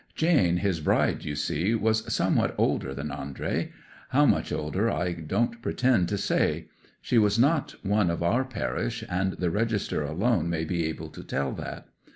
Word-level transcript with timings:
Jane, 0.15 0.57
his 0.57 0.79
bride, 0.79 1.23
you 1.25 1.35
see, 1.35 1.75
was 1.75 2.11
somewhat 2.11 2.55
older 2.57 2.91
than 2.91 3.11
Andrey; 3.11 3.71
how 4.09 4.25
much 4.25 4.51
older 4.51 4.89
I 4.89 5.13
don't 5.13 5.61
pretend 5.61 6.09
to 6.09 6.17
say; 6.17 6.69
she 7.01 7.19
was 7.19 7.37
not 7.37 7.75
one 7.85 8.09
of 8.09 8.23
our 8.23 8.43
parish, 8.43 9.03
and 9.07 9.33
the 9.33 9.51
register 9.51 10.01
alone 10.01 10.49
may 10.49 10.65
be 10.65 10.85
able 10.87 11.09
to 11.09 11.23
tell 11.23 11.51
that. 11.53 11.85